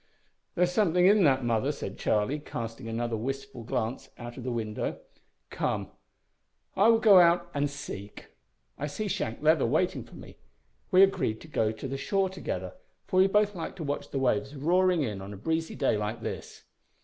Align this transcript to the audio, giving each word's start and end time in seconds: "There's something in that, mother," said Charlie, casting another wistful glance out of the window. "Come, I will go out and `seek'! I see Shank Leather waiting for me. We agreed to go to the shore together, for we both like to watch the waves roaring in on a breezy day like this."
"There's 0.55 0.71
something 0.71 1.05
in 1.05 1.23
that, 1.25 1.43
mother," 1.45 1.71
said 1.71 1.99
Charlie, 1.99 2.39
casting 2.39 2.87
another 2.87 3.15
wistful 3.15 3.61
glance 3.63 4.09
out 4.17 4.35
of 4.35 4.43
the 4.43 4.51
window. 4.51 4.97
"Come, 5.51 5.91
I 6.75 6.87
will 6.87 6.97
go 6.97 7.19
out 7.19 7.51
and 7.53 7.67
`seek'! 7.67 8.23
I 8.79 8.87
see 8.87 9.07
Shank 9.07 9.43
Leather 9.43 9.67
waiting 9.67 10.03
for 10.03 10.15
me. 10.15 10.37
We 10.89 11.03
agreed 11.03 11.39
to 11.41 11.47
go 11.47 11.71
to 11.73 11.87
the 11.87 11.97
shore 11.97 12.29
together, 12.29 12.73
for 13.05 13.19
we 13.19 13.27
both 13.27 13.53
like 13.53 13.75
to 13.75 13.83
watch 13.83 14.09
the 14.09 14.17
waves 14.17 14.55
roaring 14.55 15.03
in 15.03 15.21
on 15.21 15.33
a 15.33 15.37
breezy 15.37 15.75
day 15.75 15.95
like 15.97 16.21
this." 16.23 16.63